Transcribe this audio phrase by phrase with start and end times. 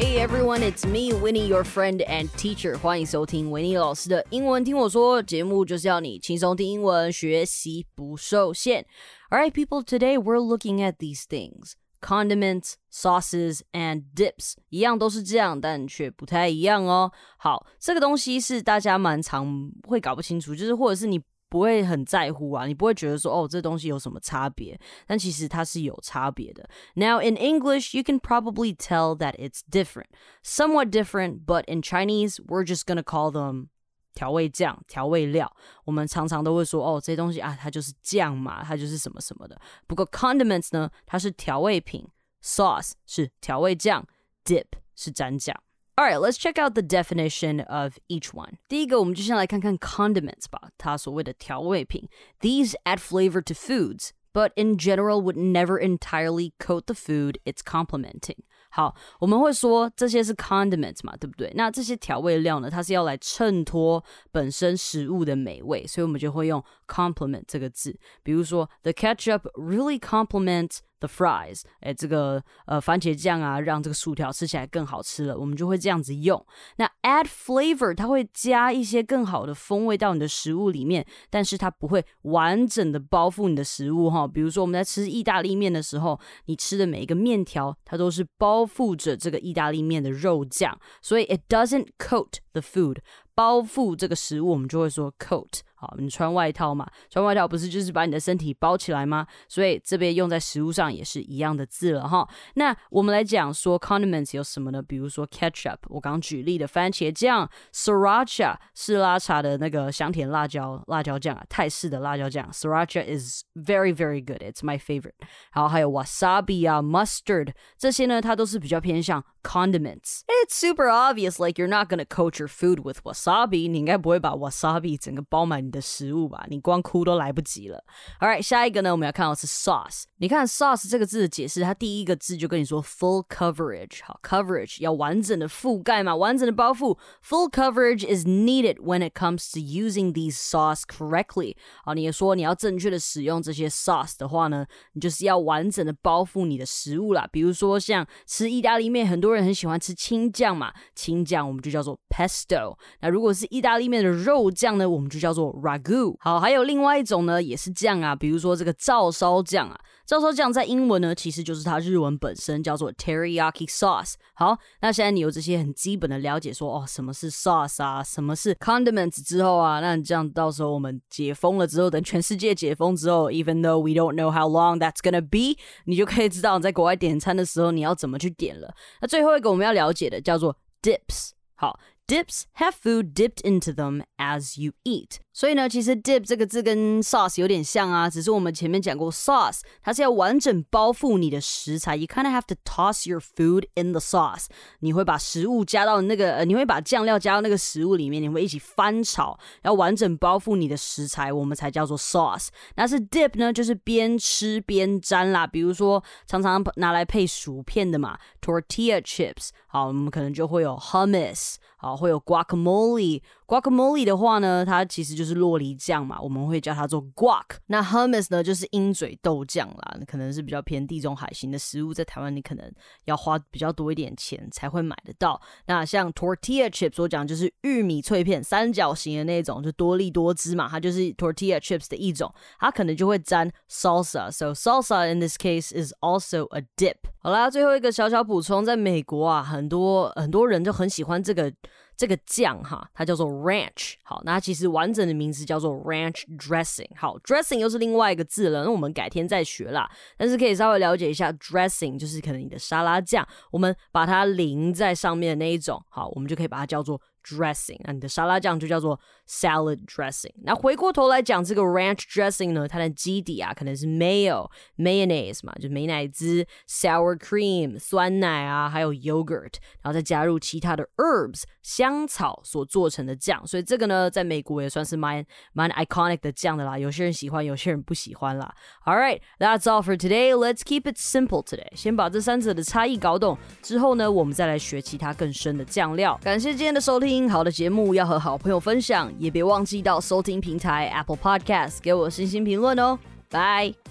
[0.00, 2.76] Hey everyone, it's me, Winnie, your friend and teacher.
[2.78, 8.86] 欢迎收听维尼老师的英文听我说节目，就是要你轻松听英文，学习不受限。
[9.30, 11.72] All right, people, today we're looking at these things.
[12.00, 17.10] Condiments, sauces, and dips 一样都是这样，但却不太一样哦。
[17.38, 21.20] 好，这个东西是大家蛮常会搞不清楚，就是或者是你
[21.51, 24.79] 不会很在乎啊，你不会觉得说哦，这东西有什么差别？
[25.05, 26.69] 但其实它是有差别的。
[26.95, 30.07] Now in English, you can probably tell that it's different,
[30.41, 33.67] somewhat different, but in Chinese, we're just gonna call them
[34.13, 35.53] 调味酱、调味料。
[35.83, 39.59] 我们常常都会说哦，这东西啊，它就是酱嘛，它就是什么什么的。
[39.87, 42.07] 不过 condiments 呢，它是调味品
[42.41, 44.07] ，sauce 是调味酱
[44.45, 45.53] ，dip 是蘸酱。
[45.98, 48.58] all right, let's check out the definition of each one.
[48.68, 52.08] 第一个，我们就先来看看 condiments 吧，它所谓的调味品。
[52.40, 58.36] These add flavor to foods, but in general would never entirely coat the food it's complementing.
[58.68, 61.50] 好，我们会说这些是 condiments 嘛，对不对？
[61.54, 67.98] 那这些调味料呢，它是要来衬托本身食物的美味，所以我们就会用 complement 这个字。
[68.22, 76.43] 比如说，the ketchup really complements the fries，哎，这个呃番茄酱啊，让这个薯条吃起来更好吃了，我们就会这样子用。
[76.77, 84.25] 那 add flavor，它会加一些更好的风味到你的食物里面，但是它不会完整的包覆你的食物哈。
[84.25, 92.99] 比如说我们在吃意大利面的时候，你吃的每一个面条，它都是包覆着这个意大利面的肉酱，所以 it doesn't coat the food。
[93.33, 95.61] 包覆这个食物，我们就会说 coat。
[95.81, 99.25] 好，你穿外套嘛，穿外套不是就是把你的身体包起来吗？
[99.47, 102.29] 所以这边用在食物上也是一样的字了哈。
[102.53, 104.79] 那我们来讲说 condiments 有什么呢？
[104.79, 115.15] 比如说 ketchup，我刚举例的番茄酱，sriracha 是拉茶的那个香甜辣椒辣椒酱啊，泰式的辣椒酱，sriracha is very very good，it's my favorite。
[115.51, 120.21] 然后还有 wasabi 啊，mustard 这些呢，它都是比较偏向 condiments.
[120.27, 123.67] It's super obvious, like you're not gonna coat your food with wasabi.
[123.67, 126.45] 你应该不会把 wasabi 整个包满的食物吧？
[126.49, 127.83] 你光哭都来不及了。
[128.19, 130.03] Alright，下一个呢，我们要看到是 sauce。
[130.21, 134.01] 你看 sauce 这个字的解释，它第一个字就跟你说 full coverage。
[134.03, 136.95] 好，coverage 要完整的覆盖嘛，完整的包覆。
[137.27, 141.55] Full coverage is needed when it comes to using these sauce correctly。
[141.83, 147.27] 好，你也说你要正确的使用这些 sauce 的话呢，你就是要完整的包覆你的食物啦。
[147.31, 149.31] 比如说像吃意大利面，很多。
[149.31, 152.77] 人很喜欢吃青酱嘛，青酱我们就叫做 pesto。
[152.99, 156.17] 那如果是意大利面的肉酱呢，我们就叫做 ragu。
[156.19, 159.79] 好，还有另外一种呢，也是酱啊，比如说这个照烧酱啊，
[160.11, 164.15] 照烧酱在英文呢，其实就是它日文本身叫做 teriyaki sauce。
[164.33, 178.75] 好，那现在你有这些很基本的了解，说哦，什么是 sauce 啊，什么是 condiments 之后啊，那你这样到时候我们解封了之后，等全世界解封之后，even though we don't know how long that's gonna be，你就可以知道你在国外点餐的时候你要怎么去点了。
[178.99, 181.29] 那最后一个我们要了解的叫做 dips。
[181.55, 185.19] 好，dips have food dipped into them as you eat。
[185.33, 191.95] 所以呢，其实 dip 这个字跟 sauce 有点像啊，只是我们前面讲过 sauce，它是要完整包覆你的食材。
[191.95, 194.47] You kind of have to toss your food in the sauce。
[194.79, 202.49] 你会把食物加到那个，呃，你会把酱料加到那个食物里面，你会一起翻炒，要完整包覆你的食材，我们才叫做 sauce。
[202.75, 205.47] 那是 dip 呢，就是边吃边沾啦。
[205.47, 209.49] 比如说，常常拿来配薯片的嘛，tortilla chips。
[209.67, 213.21] 好，我们可能就会有 hummus，好，会有 guacamole。
[213.47, 217.45] guacamole 的话呢，它其实就就是洛梨酱嘛，我们会叫它做 guac。
[217.67, 222.71] 那 hummus 呢，就是鹰嘴豆酱啦，可能是比较偏地中海型的食物，在台湾你可能
[223.05, 225.39] 要花比较多一点钱才会买得到。
[225.67, 234.31] 那像 tortilla chips 所讲就是玉米脆片，三角形的那种，就多利多汁嘛，它就是 tortilla chips 的一种，它可能就会沾 salsa。
[234.31, 236.95] So salsa in this case is also a dip。
[237.19, 241.53] 好啦，最后一个小小补充，在美国啊，很多很多人就很喜欢这个。
[242.01, 243.93] 这个酱哈，它叫做 ranch。
[244.01, 246.89] 好，那其实完整的名字叫做 ranch dressing。
[246.95, 249.87] 好，dressing 又是另外一个字了，那我们改天再学啦。
[250.17, 255.79] 但是可以稍微了解一下，dressing 就是可能你的沙拉酱，我们把它淋在上面的那一种。
[255.89, 256.99] 好，我们就可以把它叫做。
[257.23, 260.33] dressing，那你的沙拉酱就叫做 salad dressing。
[260.43, 273.45] 那回过头来讲这个 ranch dressing 呢，它的基底啊可能是 mayo mayonnaise 嘛，就美乃滋，sour cream 酸奶啊，还有 yogurt，然后再加入其他的 herbs 香草所做成的酱。
[273.45, 276.77] 所以这个呢，在美国也算是蛮蛮 iconic 的酱的啦。
[276.77, 278.53] 有些人喜欢，有些人不喜欢啦。
[278.85, 280.33] All right, that's all for today.
[280.35, 281.75] Let's keep it simple today.
[281.75, 286.19] 先把这三者的差异搞懂之后呢，我们再来学其他更深的酱料。
[286.23, 287.10] 感谢今天的收听。
[287.11, 292.97] 听好的节目要和好朋友分享，也别忘记到收听平台 Apple Podcast 给我星星评论哦，
[293.29, 293.90] 拜。